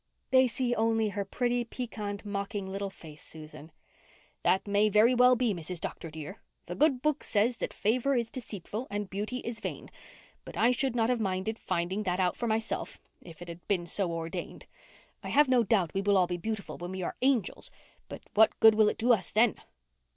"They 0.31 0.47
see 0.47 0.73
only 0.73 1.09
her 1.09 1.23
pretty, 1.23 1.63
piquant, 1.63 2.25
mocking, 2.25 2.65
little 2.67 2.89
face, 2.89 3.21
Susan." 3.21 3.71
"That 4.41 4.65
may 4.67 4.89
very 4.89 5.13
well 5.13 5.35
be, 5.35 5.53
Mrs. 5.53 5.79
Dr. 5.79 6.09
dear. 6.09 6.41
The 6.65 6.73
Good 6.73 7.03
Book 7.03 7.23
says 7.23 7.57
that 7.57 7.71
favour 7.71 8.15
is 8.15 8.31
deceitful 8.31 8.87
and 8.89 9.11
beauty 9.11 9.41
is 9.45 9.59
vain, 9.59 9.91
but 10.43 10.57
I 10.57 10.71
should 10.71 10.95
not 10.95 11.09
have 11.09 11.19
minded 11.19 11.59
finding 11.59 12.01
that 12.01 12.19
out 12.19 12.35
for 12.35 12.47
myself, 12.47 12.99
if 13.21 13.43
it 13.43 13.47
had 13.47 13.67
been 13.67 13.85
so 13.85 14.11
ordained. 14.11 14.65
I 15.21 15.29
have 15.29 15.47
no 15.47 15.61
doubt 15.61 15.93
we 15.93 16.01
will 16.01 16.17
all 16.17 16.25
be 16.25 16.37
beautiful 16.37 16.79
when 16.79 16.93
we 16.93 17.03
are 17.03 17.15
angels, 17.21 17.69
but 18.09 18.23
what 18.33 18.59
good 18.59 18.73
will 18.73 18.89
it 18.89 18.97
do 18.97 19.13
us 19.13 19.29
then? 19.29 19.53